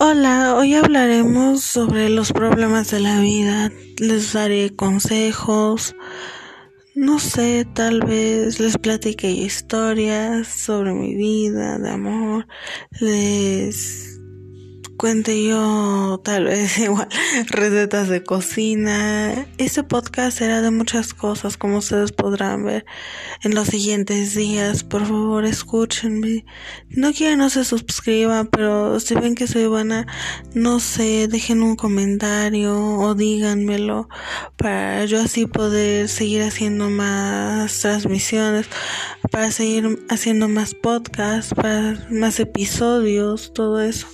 Hola, 0.00 0.54
hoy 0.54 0.74
hablaremos 0.74 1.60
sobre 1.64 2.08
los 2.08 2.32
problemas 2.32 2.92
de 2.92 3.00
la 3.00 3.20
vida. 3.20 3.72
Les 3.98 4.32
daré 4.32 4.70
consejos. 4.70 5.96
No 6.94 7.18
sé, 7.18 7.66
tal 7.74 8.02
vez 8.02 8.60
les 8.60 8.78
platique 8.78 9.28
historias 9.28 10.46
sobre 10.46 10.92
mi 10.94 11.16
vida 11.16 11.80
de 11.80 11.90
amor. 11.90 12.46
Les 13.00 14.17
cuente 14.98 15.44
yo 15.44 16.20
tal 16.24 16.44
vez 16.44 16.76
igual 16.78 17.08
recetas 17.46 18.08
de 18.08 18.24
cocina. 18.24 19.46
Este 19.56 19.84
podcast 19.84 20.38
será 20.38 20.60
de 20.60 20.72
muchas 20.72 21.14
cosas 21.14 21.56
como 21.56 21.78
ustedes 21.78 22.10
podrán 22.10 22.64
ver 22.64 22.84
en 23.44 23.54
los 23.54 23.68
siguientes 23.68 24.34
días. 24.34 24.82
Por 24.82 25.06
favor 25.06 25.44
escúchenme. 25.44 26.44
No 26.90 27.12
quieren 27.12 27.38
no 27.38 27.48
se 27.48 27.64
suscriban, 27.64 28.48
pero 28.48 28.98
si 28.98 29.14
ven 29.14 29.36
que 29.36 29.46
soy 29.46 29.68
buena, 29.68 30.06
no 30.52 30.80
sé, 30.80 31.28
dejen 31.28 31.62
un 31.62 31.76
comentario 31.76 32.76
o 32.76 33.14
díganmelo 33.14 34.08
para 34.56 35.04
yo 35.04 35.20
así 35.20 35.46
poder 35.46 36.08
seguir 36.08 36.42
haciendo 36.42 36.90
más 36.90 37.78
transmisiones, 37.78 38.66
para 39.30 39.52
seguir 39.52 40.04
haciendo 40.08 40.48
más 40.48 40.74
podcasts, 40.74 41.54
para 41.54 42.08
más 42.10 42.40
episodios, 42.40 43.52
todo 43.54 43.80
eso. 43.80 44.08